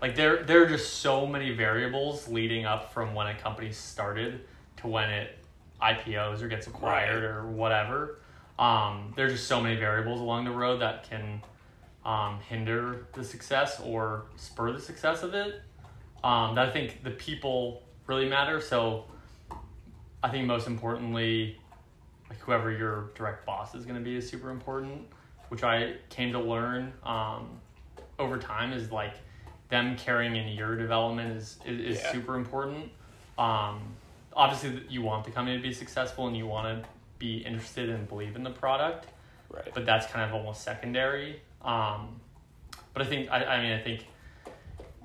[0.00, 4.40] like there there are just so many variables leading up from when a company started
[4.78, 5.38] to when it
[5.82, 7.30] IPOs or gets acquired Right.
[7.30, 8.18] or whatever.
[8.58, 11.40] Um, there's just so many variables along the road that can
[12.04, 15.60] um, hinder the success or spur the success of it.
[16.24, 18.60] Um, that I think the people really matter.
[18.60, 19.04] So
[20.22, 21.60] I think most importantly,
[22.28, 25.06] like whoever your direct boss is going to be is super important,
[25.48, 27.60] which I came to learn um,
[28.18, 29.14] over time is like
[29.68, 32.12] them carrying in your development is is, is Yeah.
[32.12, 32.90] super important.
[33.38, 33.80] Um,
[34.34, 38.08] obviously, you want the company to be successful and you want to be interested and
[38.08, 39.06] believe in the product
[39.50, 41.40] right but that's kind of almost secondary.
[41.62, 42.20] Um,
[42.92, 44.06] but I think I, I mean I think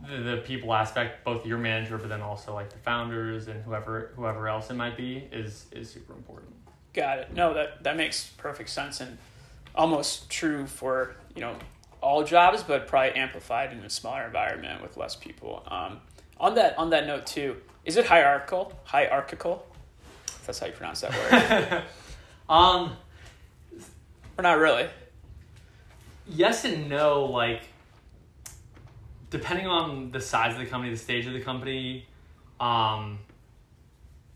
[0.08, 4.12] the, the people aspect, both your manager, but then also like the founders and whoever
[4.16, 6.54] whoever else it might be, is is super important.
[6.94, 9.18] got it no that that makes perfect sense and
[9.76, 11.56] almost true for you know
[12.04, 16.00] all jobs but probably amplified in a smaller environment with less people um,
[16.40, 19.66] on that on that note too is it hierarchical hierarchical
[20.28, 21.12] if that's how you pronounce that
[21.72, 21.84] word
[22.50, 22.96] Um,
[24.38, 24.88] or not really
[26.28, 27.26] yes and no.
[27.26, 27.62] Like
[29.30, 32.06] depending on the size of the company, the stage of the company.
[32.60, 33.20] Um,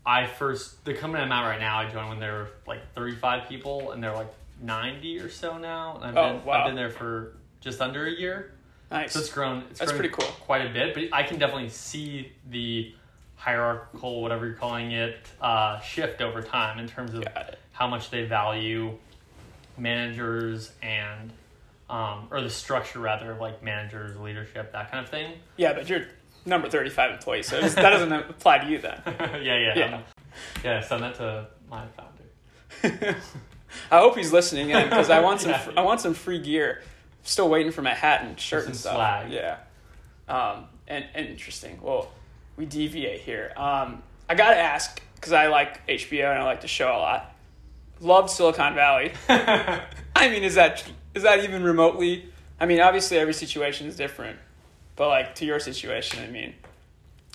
[0.04, 1.78] I first the company I'm at right now.
[1.78, 5.96] I joined when there were like 35 people, and they're like 90 or so now.
[5.96, 6.60] And I've Oh, been wow.
[6.60, 8.52] I've been there for just under a year.
[8.90, 9.64] nice So it's grown.
[9.70, 10.30] It's That's grown pretty cool.
[10.40, 12.94] Quite a bit, but I can definitely see the
[13.36, 17.24] hierarchical, whatever you're calling it, uh, shift over time in terms of
[17.72, 18.96] how much they value
[19.76, 21.30] managers and,
[21.88, 25.34] um, or the structure rather of like managers, leadership, that kind of thing.
[25.56, 26.02] yeah but you're
[26.46, 29.94] number 35 employee so that doesn't apply to you then yeah, yeah, Yeah.
[29.96, 30.02] um,
[30.64, 30.80] yeah.
[30.80, 33.16] Send that to my founder.
[33.90, 35.50] I hope he's listening in because I want some.
[35.50, 35.58] Yeah.
[35.58, 36.82] fr- I want some free gear.
[37.28, 38.96] Still waiting for my hat and shirt and stuff.
[39.30, 39.58] Yeah.
[40.28, 41.78] Um, and, and interesting.
[41.82, 42.10] Well,
[42.56, 43.52] we deviate here.
[43.56, 47.34] Um, I gotta ask because I like HBO and I like the show a lot.
[48.00, 49.12] Loved Silicon Valley.
[49.28, 54.38] I mean, is that is that even remotely I mean, obviously every situation is different,
[54.96, 56.54] but like to your situation, I mean,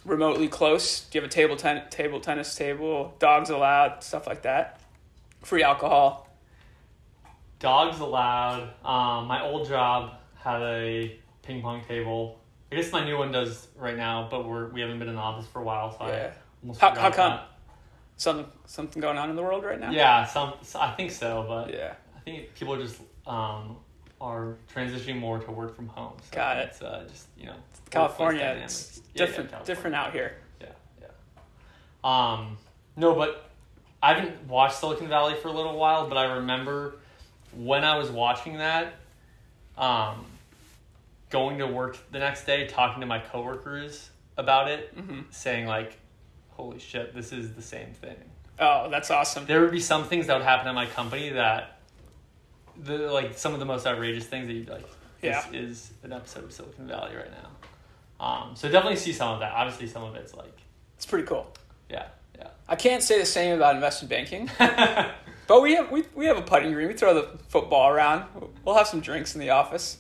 [0.05, 1.01] remotely close.
[1.01, 4.81] Do you have a table ten- table tennis table, dogs allowed, stuff like that?
[5.41, 6.27] Free alcohol.
[7.63, 8.73] Dogs allowed.
[8.83, 12.41] Um, my old job had a ping pong table.
[12.69, 15.21] I guess my new one does right now, but we're we haven't been in the
[15.21, 16.13] office for a while, so Yeah.
[16.13, 17.31] I almost How- how come?
[17.31, 17.47] that.
[18.17, 19.91] Something something going on in the world right now.
[19.91, 21.93] Yeah, some I think so, but Yeah.
[22.17, 23.77] I think people are just um,
[24.19, 26.17] are transitioning more to work from home.
[26.21, 26.67] So Got it.
[26.71, 27.55] It's uh, just you know
[27.89, 28.97] California, it's.
[28.97, 29.65] Yeah, yeah, different California.
[29.75, 30.35] different out here.
[30.59, 30.67] Yeah,
[31.01, 31.07] yeah.
[32.03, 32.57] Um,
[32.97, 33.49] no, but
[34.01, 36.95] I haven't watched Silicon Valley for a little while, but I remember
[37.57, 38.93] when I was watching that,
[39.77, 40.25] um,
[41.29, 45.97] going to work the next day, talking to my coworkers about it, hmm saying like,
[46.51, 48.15] "Holy shit, this is the same thing."
[48.59, 49.45] Oh, that's awesome.
[49.45, 51.77] There would be some things that would happen at my company that,
[52.83, 54.87] the like some of the most outrageous things that you'd be like,
[55.21, 55.59] "This Yeah.
[55.59, 57.49] is an episode of Silicon Valley right now."
[58.25, 59.51] Um, so definitely see some of that.
[59.53, 60.55] Obviously, some of it's like,
[60.95, 61.51] It's pretty cool.
[61.89, 62.05] yeah,
[62.37, 62.47] yeah.
[62.69, 64.49] I can't say the same about investment banking,
[65.47, 66.87] but we have we, we have a putting green.
[66.87, 68.25] We throw the football around.
[68.63, 69.97] We'll have some drinks in the office.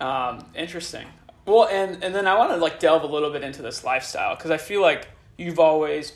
[0.00, 1.06] Um, interesting.
[1.46, 4.36] Well, and and then I want to like delve a little bit into this lifestyle
[4.36, 6.12] because I feel like you've always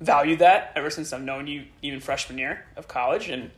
[0.00, 3.28] valued that ever since I've known you, even freshman year of college.
[3.28, 3.50] And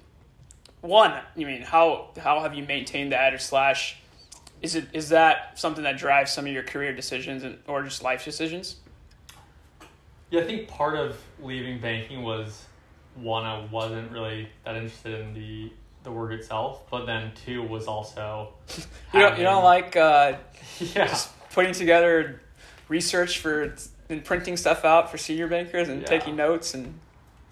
[0.81, 3.99] one, you mean how how have you maintained that, or slash,
[4.63, 8.03] is it is that something that drives some of your career decisions and or just
[8.03, 8.77] life decisions?
[10.31, 12.67] Yeah, I think part of leaving banking was
[13.23, 15.73] one, I wasn't really that interested in the
[16.05, 18.53] the work itself, but then two was also
[19.15, 20.35] You don't you don't like uh,
[20.81, 22.41] yeah just putting together
[22.89, 23.75] research for
[24.09, 26.09] and printing stuff out for senior bankers and Yeah.
[26.09, 26.99] taking notes and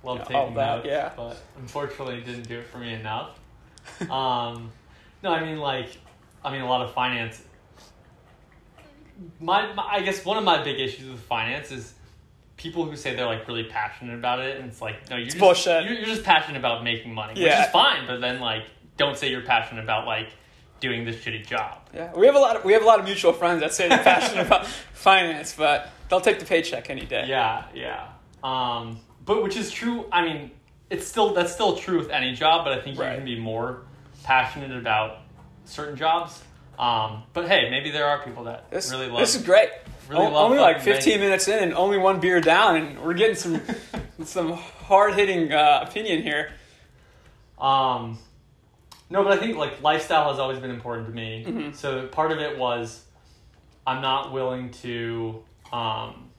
[0.03, 1.13] love Yeah, taking all that, notes, yeah.
[1.17, 3.31] but unfortunately didn't do it for me enough.
[4.11, 4.71] um,
[5.23, 5.89] no, I mean like
[6.45, 7.43] I mean a lot of finance.
[9.41, 11.95] My, my I guess one of my big issues with finance is
[12.57, 15.39] people who say they're like really passionate about it, and it's like no, you're just,
[15.39, 15.85] bullshit.
[15.85, 18.07] You're, you're just passionate about making money, which is fine.
[18.07, 18.65] But then like
[18.97, 20.29] don't say you're passionate about like
[20.81, 21.79] doing this shitty job.
[21.95, 23.89] yeah we have a lot of we have a lot of mutual friends that say
[23.89, 28.09] they're passionate about finance but they'll take the paycheck any day Yeah, yeah.
[28.45, 30.05] Um, but which is true.
[30.13, 30.51] I mean,
[30.91, 33.13] it's still that's still true with any job, but I think Right.
[33.13, 33.83] you can be more
[34.23, 35.19] passionate about
[35.65, 36.43] certain jobs.
[36.79, 39.19] Um, but hey, maybe there are people that this, really love.
[39.21, 39.71] this is great
[40.09, 41.21] really O- love only like 15 banking.
[41.21, 43.61] minutes in and only one beer down and we're getting some
[44.25, 46.51] some hard-hitting uh, opinion here
[47.59, 48.19] Um,
[49.11, 51.45] no, but I think like lifestyle has always been important to me.
[51.47, 51.75] Mhm.
[51.77, 53.05] So part of it was
[53.87, 55.43] I'm not willing to
[55.73, 56.31] um,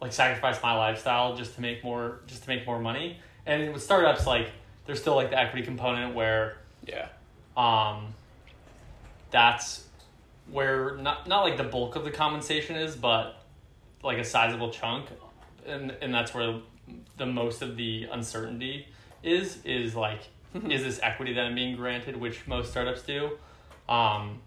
[0.00, 3.18] like sacrifice my lifestyle just to make more just to make more money.
[3.46, 4.48] And with startups, like
[4.86, 7.08] there's still like the equity component where yeah
[7.56, 8.14] um,
[9.30, 9.83] that's
[10.50, 13.36] where not not like the bulk of the compensation is, but
[14.02, 15.06] like a sizable chunk,
[15.66, 16.60] and and that's where
[17.16, 18.86] the most of the uncertainty
[19.22, 20.20] is is like
[20.68, 23.30] is this equity that I'm being granted, which most startups do,
[23.88, 24.40] um,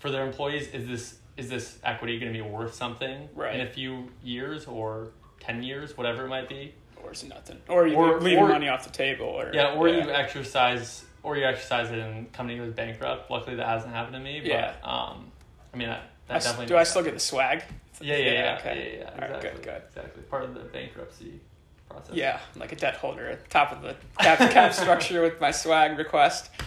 [0.00, 0.68] for their employees.
[0.68, 3.54] Is this is this equity going to be worth something Right.
[3.54, 6.74] in a few years or ten years, whatever it might be?
[7.04, 9.74] or is it nothing or you Or- leaving or- money off the table or Yeah,
[9.74, 13.30] or you exercise, or you exercise it and company goes bankrupt.
[13.30, 14.40] Luckily, that hasn't happened to me.
[14.40, 14.74] But, Yeah.
[14.82, 15.30] um,
[15.72, 17.62] I mean, that, I that s- do I still get the swag
[18.00, 18.76] Yeah, yeah, yeah, okay.
[18.76, 19.82] yeah, yeah, yeah, All right, exactly, good, good.
[19.88, 20.22] exactly.
[20.24, 21.40] Part of the bankruptcy
[21.88, 22.14] process.
[22.14, 25.50] Yeah, like a debt holder at the top of the cap, cap structure with my
[25.50, 26.50] swag request.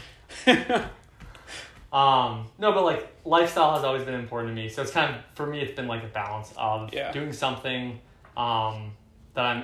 [1.91, 4.69] Um, no, but like lifestyle has always been important to me.
[4.69, 7.11] So it's kind of for me, it's been like a balance of Yeah.
[7.11, 7.99] doing something
[8.37, 8.91] um,
[9.33, 9.63] that I'm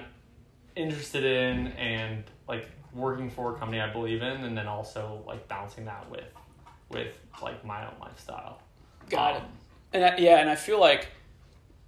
[0.76, 5.48] interested in and like working for a company I believe in, and then also like
[5.48, 6.24] balancing that with
[6.90, 8.60] with like my own lifestyle.
[9.10, 9.44] Got Um, it.
[9.94, 11.08] And I, yeah, and I feel like,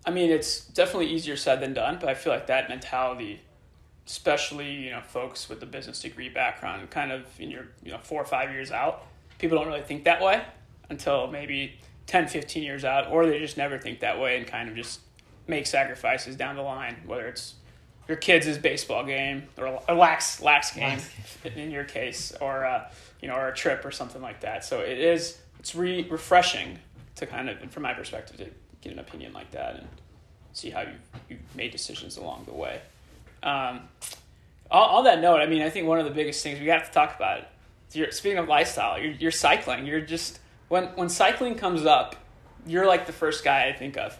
[0.05, 3.41] I mean, it's definitely easier said than done, but I feel like that mentality,
[4.05, 7.97] especially you know, folks with a business degree background, kind of in your you know
[7.97, 9.05] four or five years out,
[9.39, 10.41] people don't really think that way
[10.89, 14.69] until maybe 10, 15 years out, or they just never think that way and kind
[14.69, 15.01] of just
[15.47, 17.55] make sacrifices down the line, whether it's
[18.07, 20.99] your kids' baseball game or a lax lax game
[21.55, 22.89] in your case, or uh,
[23.21, 24.63] you know, or a trip or something like that.
[24.63, 26.79] So it is it's re- refreshing
[27.17, 28.49] to kind of, from my perspective, to
[28.81, 29.87] get an opinion like that and
[30.53, 30.93] see how you
[31.29, 32.81] you made decisions along the way.
[33.43, 33.81] Um,
[34.71, 36.91] on, that note, I mean, I think one of the biggest things we have to
[36.91, 37.39] talk about.
[37.39, 37.47] It,
[37.93, 39.85] you're, speaking of lifestyle, you're, you're cycling.
[39.85, 42.15] You're just when when cycling comes up,
[42.65, 44.17] you're like the first guy I think of,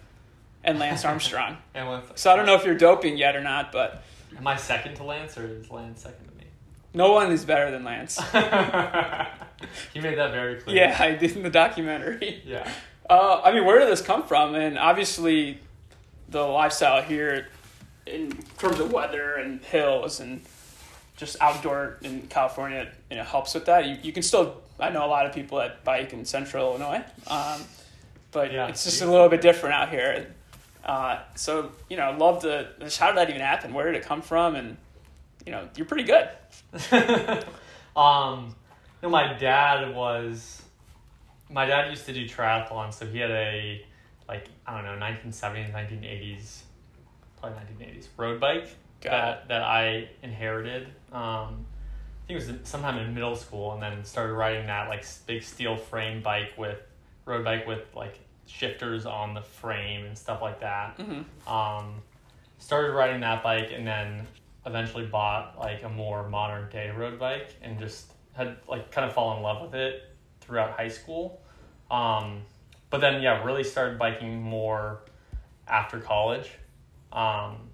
[0.64, 1.58] and Lance Armstrong.
[1.74, 4.04] And with, so I don't know if you're doping yet or not, but
[4.38, 6.44] Am I second to Lance or is Lance second to me?
[6.94, 8.18] No one is better than Lance.
[9.94, 10.76] he made that very clear.
[10.76, 12.42] yeah, I did in the documentary.
[12.46, 12.70] Yeah.
[13.10, 14.56] Uh, I mean, where did this come from?
[14.56, 15.60] And obviously,
[16.30, 17.48] the lifestyle here,
[18.06, 20.42] in terms of weather and hills and
[21.16, 23.86] just outdoor in California, you know, helps with that.
[23.86, 27.04] You, you can still, I know a lot of people that bike in Central Illinois,
[27.28, 27.62] um,
[28.32, 28.68] but Yeah.
[28.68, 30.34] it's just a little bit different out here.
[30.86, 32.70] Uh, so you know, love to.
[32.80, 33.74] Just how did that even happen?
[33.74, 34.56] Where did it come from?
[34.56, 34.78] And
[35.46, 36.30] you know, you're pretty good.
[37.96, 38.56] um,
[39.04, 40.62] no, my dad was.
[41.50, 43.86] My dad used to do triathlon, so he had a
[44.28, 46.62] like I don't know 1970s, 1980s,
[47.40, 48.68] probably 1980s road bike
[49.02, 50.88] Got that that I inherited.
[51.12, 51.66] Um,
[52.24, 55.44] I think it was sometime in middle school, and then started riding that like big
[55.44, 56.80] steel frame bike with
[57.26, 60.98] road bike with like shifters on the frame and stuff like that.
[60.98, 61.52] Mm-hmm.
[61.52, 62.02] Um,
[62.58, 64.28] started riding that bike and then
[64.66, 69.14] eventually bought like a more modern day road bike and just had like kind of
[69.14, 70.04] fallen in love with it
[70.48, 71.42] throughout high school.
[71.92, 72.42] Um,
[72.90, 75.02] but then yeah, really started biking more
[75.68, 76.50] after college.
[77.12, 77.70] Um,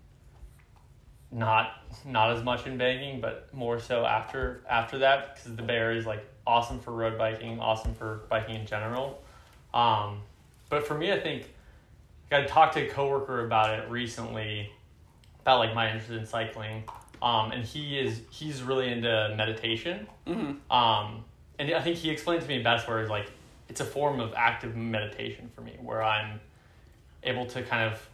[1.31, 1.71] not
[2.05, 5.99] not as much in banking, but more so after after that because the Bay Area
[5.99, 9.21] is like awesome for road biking, awesome for biking in general.
[9.73, 10.21] Um,
[10.69, 11.49] but for me, I think
[12.31, 14.71] I talked to a coworker about it recently
[15.41, 16.83] about like my interest in cycling.
[17.21, 20.07] Um, and he is he's really into meditation.
[20.27, 20.71] Mm-hmm.
[20.71, 21.23] Um,
[21.59, 23.31] and I think he explained to me best where it's like
[23.69, 26.39] it's a form of active meditation for me where I'm
[27.23, 28.09] able to kind of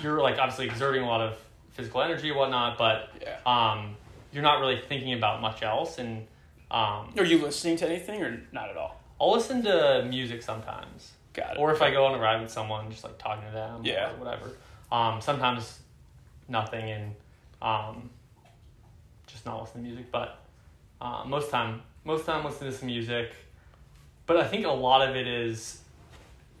[0.00, 1.36] you're like obviously exerting a lot of
[1.72, 3.36] physical energy and whatnot, but Yeah.
[3.46, 3.96] um,
[4.32, 5.98] you're not really thinking about much else.
[5.98, 6.26] And
[6.70, 9.00] um, Are you listening to anything or not at all?
[9.20, 11.12] I'll listen to music sometimes.
[11.32, 11.60] Got it.
[11.60, 14.10] Or if I go on a ride with someone, just like talking to them Yeah.
[14.12, 14.50] or whatever.
[14.90, 15.78] Um, sometimes
[16.48, 17.14] nothing and
[17.62, 18.10] um,
[19.26, 20.10] just not listening to music.
[20.10, 20.38] But
[21.00, 23.32] uh, most time, most of the time listening to some music.
[24.26, 25.80] But I think a lot of it is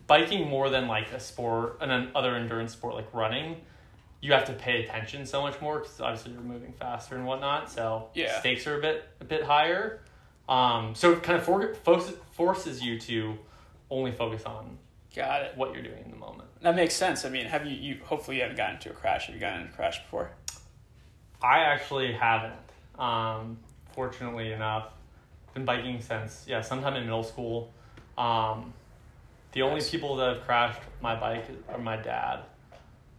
[0.06, 3.56] biking more than like a sport, an other endurance sport like running.
[4.20, 7.70] You have to pay attention so much more because obviously you're moving faster and whatnot.
[7.70, 8.38] So Yeah.
[8.40, 10.00] stakes are a bit a bit higher.
[10.48, 13.38] Um, so it kind of for, forces forces you to
[13.90, 14.78] only focus on
[15.14, 15.56] Got it.
[15.56, 16.48] what you're doing in the moment.
[16.60, 17.24] That makes sense.
[17.24, 19.26] I mean, have you, you hopefully you haven't gotten into a crash.
[19.26, 20.30] Have you gotten into a crash before?
[21.42, 22.54] I actually haven't.
[22.98, 23.58] Um,
[23.94, 24.88] fortunately enough,
[25.54, 27.72] been biking since yeah, sometime in middle school.
[28.18, 28.72] Um,
[29.52, 29.90] the only Nice.
[29.90, 32.40] people that have crashed my bike are my dad.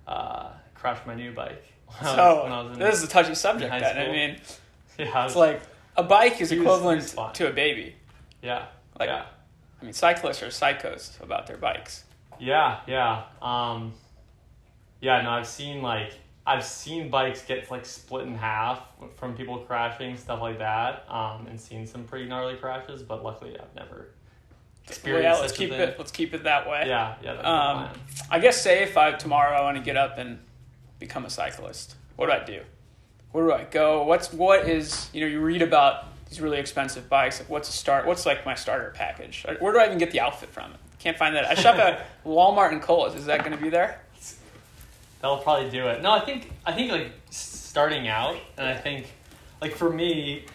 [0.06, 1.64] Uh, crashed my new bike.
[2.00, 3.72] When I was- when I So was this is a touchy subject.
[3.72, 4.38] Then I mean,
[5.00, 5.62] yeah, was- it's like
[5.98, 7.96] a bike is was- equivalent was to a baby.
[8.42, 8.66] yeah,
[9.00, 9.26] like- yeah,
[9.82, 12.04] I mean, cyclists are psychos about their bikes.
[12.40, 13.24] yeah, yeah.
[13.42, 13.94] Um,
[15.02, 16.14] yeah, no, I've seen like
[16.48, 18.80] I've seen bikes get like split in half
[19.16, 23.02] from people crashing stuff like that, um, and seen some pretty gnarly crashes.
[23.02, 25.80] But luckily, I've never Well, experienced yeah, let's keep thing.
[25.82, 25.96] it.
[25.98, 26.84] Let's keep it that way.
[26.88, 27.90] Yeah, yeah, that's Um.
[28.30, 30.40] I guess say if I tomorrow I want to get up and
[31.00, 32.62] become a cyclist, what do I do?
[33.32, 34.04] Where do I go?
[34.04, 37.40] What's what is you know you read about these really expensive bikes.
[37.40, 38.06] Like what's a start?
[38.06, 39.46] What's like my starter package?
[39.60, 40.74] Where do I even get the outfit from?
[41.00, 41.46] Can't find that.
[41.46, 43.16] I shop at Walmart and Kohl's.
[43.16, 44.02] Is that going to be there?
[45.26, 46.04] That'll probably do it.
[46.04, 49.08] No, I think I think like starting out, and I think
[49.60, 50.46] like for me,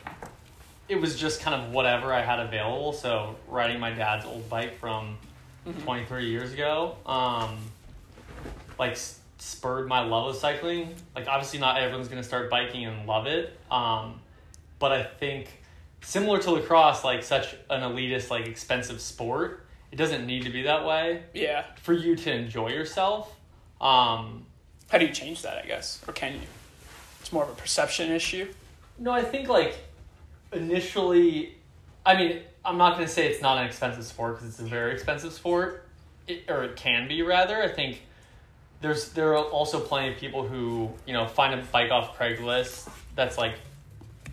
[0.88, 2.92] it was just kind of whatever I had available.
[2.92, 5.18] So riding my dad's old bike from
[5.66, 5.82] Mhm.
[5.82, 7.58] 23 years ago, um,
[8.78, 10.94] like s- spurred my love of cycling.
[11.16, 14.20] Like obviously not everyone's gonna start biking and love it, um,
[14.78, 15.48] but I think
[16.00, 20.62] similar to lacrosse, like such an elitist, like expensive sport, it doesn't need to be
[20.62, 21.64] that way Yeah.
[21.82, 23.34] for you to enjoy yourself.
[23.80, 24.46] Um,
[24.90, 25.58] How do you change that?
[25.62, 26.40] I guess, or can you?
[27.20, 28.52] It's more of a perception issue.
[28.98, 29.78] No, I think like
[30.52, 31.54] initially,
[32.04, 34.64] I mean, I'm not going to say it's not an expensive sport because it's a
[34.64, 35.86] very expensive sport,
[36.26, 37.62] it, or it can be rather.
[37.62, 38.02] I think
[38.80, 42.90] there's there are also plenty of people who you know find a bike off Craigslist
[43.14, 43.54] that's like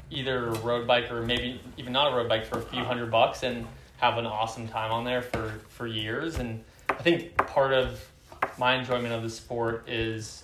[0.09, 3.11] either a road bike or maybe even not a road bike for a few hundred
[3.11, 6.39] bucks and have an awesome time on there for for years.
[6.39, 8.03] And I think part of
[8.57, 10.43] my enjoyment of the sport is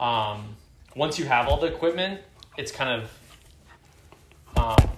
[0.00, 0.56] um,
[0.96, 2.20] once you have all the equipment,
[2.56, 3.10] it's kind of
[4.56, 4.90] um,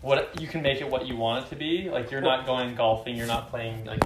[0.00, 1.88] what you can make it what you want it to be.
[1.90, 4.00] Like you're not going golfing, you're not playing like.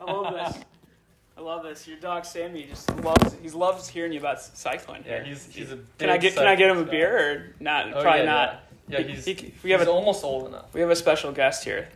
[0.00, 0.62] I love this.
[1.36, 1.86] I love this.
[1.86, 3.36] Your dog Sammy just loves.
[3.42, 5.04] He loves hearing you about cycling.
[5.06, 5.78] Yeah, he's he's a.
[5.98, 7.92] Can I get Can I get him a beer or not?
[7.92, 8.60] Oh, Probably yeah, not.
[8.88, 9.24] Yeah, He- he's.
[9.24, 10.72] he- we have he's a almost old enough.
[10.72, 11.88] we have a special guest here.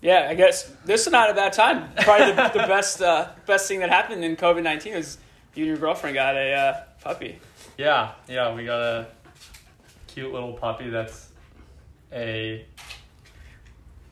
[0.00, 1.92] Yeah, I guess this is not a bad time.
[2.02, 5.18] Probably the, the best uh, best thing that happened in COVID nineteen was
[5.58, 7.38] you and your girlfriend got a uh, puppy.
[7.76, 9.06] Yeah, yeah, we got a
[10.06, 11.30] cute little puppy that's
[12.12, 12.64] a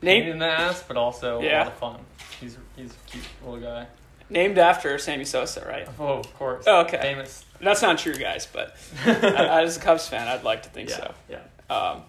[0.01, 2.01] pain Named in the ass, but also a lot of fun.
[2.41, 3.87] He's he's a cute little guy.
[4.29, 5.89] named after Sammy Sosa, right?
[6.01, 6.65] Oh, of course.
[6.67, 6.99] Oh, okay.
[7.01, 7.45] Famous.
[7.61, 8.77] That's not true, guys, but
[9.07, 11.15] I- as a Cubs fan, I'd like to think yeah, so.
[11.31, 11.75] yeah.
[11.75, 12.03] Um,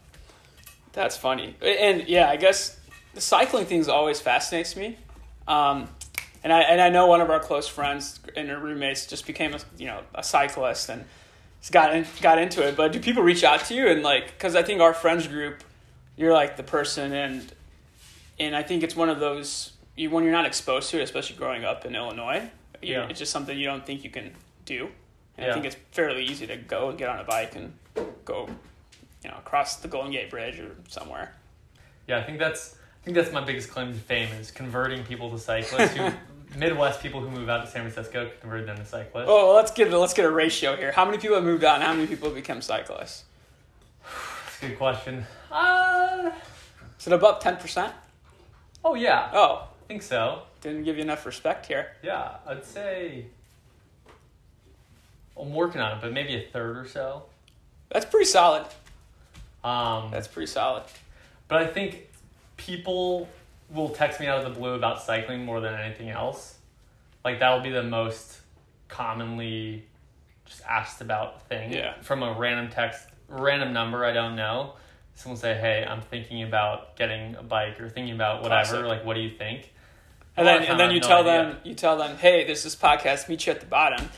[0.94, 2.80] that's funny, and yeah, I guess
[3.14, 4.98] the cycling thing always fascinates me.
[5.48, 5.90] Um,
[6.44, 9.54] and I and I know one of our close friends and her roommates just became
[9.54, 11.04] a you know a cyclist and
[11.72, 12.78] got in, got into it.
[12.78, 15.64] But do people reach out to you and like because I think our friends group,
[16.16, 17.52] you're like the person and
[18.40, 21.36] and I think it's one of those you when you're not exposed to it, especially
[21.38, 22.50] growing up in Illinois,
[22.82, 23.08] you, Yeah.
[23.10, 24.34] it's just something you don't think you can
[24.66, 24.90] do.
[25.38, 27.74] And I think it's fairly easy to go and get on a bike and
[28.26, 28.50] go,
[29.24, 31.34] you know, across the Golden Gate Bridge or somewhere.
[32.08, 35.30] Yeah, I think that's I think that's my biggest claim to fame is converting people
[35.32, 35.94] to cyclists.
[35.96, 36.10] Who,
[36.56, 39.26] Midwest people who move out to San Francisco convert them to cyclists.
[39.28, 40.92] Oh, well, let's get let's get a ratio here.
[40.92, 43.26] How many people have moved out, and how many people have become cyclists?
[44.04, 45.26] That's a good question.
[45.52, 46.32] Uh,
[47.00, 47.94] Is it above ten percent?
[48.86, 50.44] oh yeah, Oh, I think so.
[50.62, 51.92] didn't give you enough respect here.
[52.02, 53.26] Yeah, I'd say
[55.40, 57.24] I'm working on it, but maybe a third or so.
[57.90, 58.66] That's pretty solid.
[59.64, 60.84] Um, That's pretty solid.
[61.48, 62.08] but I think
[62.56, 63.28] people
[63.70, 66.58] will text me out of the blue about cycling more than anything else.
[67.26, 68.40] Like that will be the most
[68.88, 69.86] commonly
[70.46, 71.74] just asked about thing.
[71.74, 72.00] Yeah.
[72.02, 74.74] From a random text, random number I don't know.
[75.16, 78.70] Someone say, "Hey, I'm thinking about getting a bike or thinking about whatever.
[78.70, 78.86] Classic.
[78.86, 79.74] Like, what do you think?"
[80.38, 81.32] And then and then you no tell idea.
[81.52, 83.28] them you tell them, hey, there's this podcast.
[83.28, 84.10] Meet you at the bottom.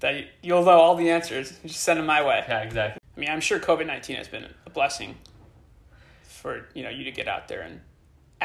[0.00, 1.58] That you- you'll know all the answers.
[1.62, 2.44] You just send them my way.
[2.46, 3.00] Yeah, exactly.
[3.16, 5.16] I mean, I'm sure COVID nineteen has been a blessing
[6.24, 7.80] for you know you to get out there and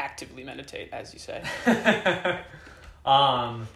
[0.00, 1.42] actively meditate, as you say,
[3.04, 3.68] um,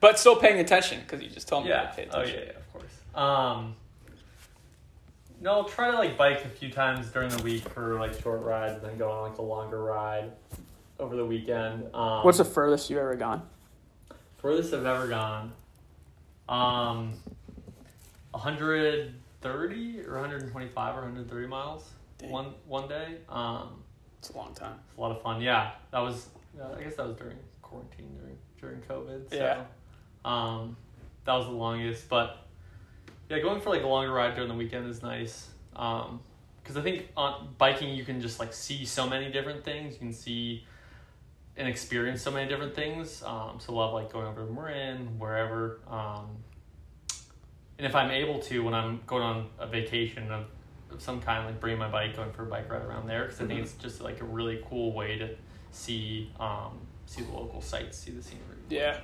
[0.00, 1.82] but still paying attention because you just told me yeah.
[1.88, 2.40] to pay Oh attention.
[2.40, 2.84] yeah, yeah, of course.
[3.14, 3.74] Um,
[5.40, 8.42] no, I'll try to like bike a few times during the week for like short
[8.42, 10.32] rides, and then go on like a longer ride
[10.98, 11.84] over the weekend.
[11.94, 13.42] Um, What's the furthest you've ever gone?
[14.38, 15.52] furthest I've ever gone?
[16.48, 17.12] Um,
[18.30, 22.30] 130 or 125 or 130 miles Dang.
[22.30, 23.16] one one day.
[23.28, 23.82] Um,
[24.18, 24.74] It's a long time.
[24.88, 25.40] it's a lot of fun.
[25.40, 26.28] Yeah, that was.
[26.60, 29.30] Uh, I guess that was during quarantine during during COVID.
[29.30, 29.64] So, Yeah.
[30.24, 30.76] Um,
[31.24, 32.38] that was the longest, but
[33.28, 35.48] yeah, going for like a longer ride during the weekend is nice.
[35.76, 36.20] Um,
[36.62, 39.94] because I think on biking you can just like see so many different things.
[39.94, 40.66] You can see
[41.58, 43.22] and experience so many different things.
[43.22, 45.80] Um, so love like going over to Marin, wherever.
[45.88, 46.36] Um,
[47.78, 50.46] and if I'm able to, when I'm going on a vacation of,
[50.90, 53.40] of some kind, like bringing my bike, going for a bike ride around there, because
[53.40, 53.64] I think Mhm.
[53.64, 55.28] it's just like a really cool way to
[55.70, 58.44] see um, see the local sights, see the scenery.
[58.68, 58.98] Yeah,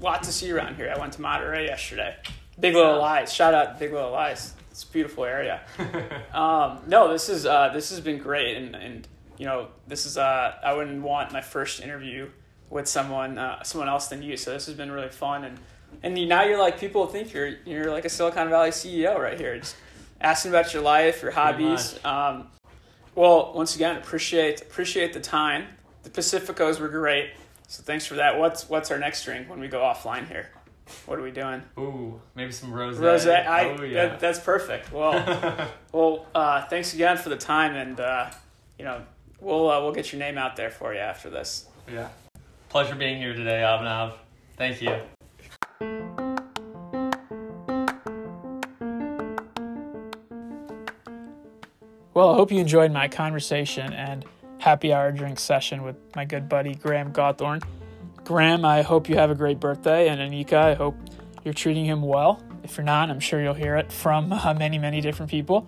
[0.00, 0.92] lot to see around here.
[0.94, 2.16] I went to Monterey yesterday.
[2.60, 3.32] Big Little Lies.
[3.32, 4.54] Shout out Big Little Lies.
[4.70, 5.60] It's a beautiful area.
[6.34, 9.06] Um, no, this is uh, this has been great, and and
[9.36, 12.30] you know this is uh, I wouldn't want my first interview
[12.70, 14.36] with someone uh, someone else than you.
[14.38, 15.58] So this has been really fun, and
[16.02, 19.58] and now you're like people think you're you're like a Silicon Valley CEO right here,
[19.58, 19.76] just
[20.22, 21.98] asking about your life, your hobbies.
[22.04, 22.48] Um,
[23.14, 25.66] well, once again, appreciate appreciate the time.
[26.02, 27.30] The Pacificos were great,
[27.68, 28.38] so thanks for that.
[28.38, 30.50] What's what's our next drink when we go offline here?
[31.06, 31.62] What are we doing?
[31.78, 32.98] Ooh, maybe some rose.
[32.98, 33.26] Rose.
[33.26, 34.06] I, oh yeah.
[34.06, 34.92] that, that's perfect.
[34.92, 35.68] Well.
[35.92, 38.30] Well, uh, thanks again for the time, and uh,
[38.78, 39.02] you know
[39.42, 41.66] we'll uh, we'll get your name out there for you after this.
[41.86, 42.08] yeah.
[42.70, 44.14] Pleasure being here today, Abhinav.
[44.56, 44.96] Thank you.
[52.22, 54.24] Well, I hope you enjoyed my conversation and
[54.58, 57.64] happy hour drink session with my good buddy Graham Gawthorne.
[58.22, 60.94] Graham, I hope you have a great birthday, and Anika, I hope
[61.42, 62.40] you're treating him well.
[62.62, 65.66] If you're not, I'm sure you'll hear it from uh, many, many different people.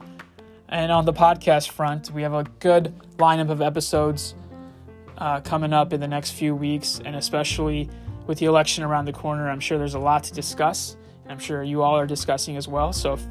[0.69, 4.37] And on the podcast front, we have a good lineup of episodes
[5.19, 7.91] uh, coming up in the next few weeks, and especially
[8.29, 10.97] with the election around the corner, I'm sure there's a lot to discuss.
[11.29, 12.93] I'm sure you all are discussing as well.
[12.93, 13.27] So if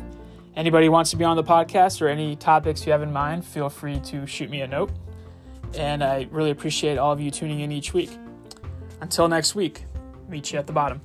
[0.55, 3.69] anybody wants to be on the podcast or any topics you have in mind, feel
[3.69, 4.91] free to shoot me a note.
[5.75, 8.11] And I really appreciate all of you tuning in each week.
[9.01, 9.85] Until next week,
[10.29, 11.01] meet you at the bottom.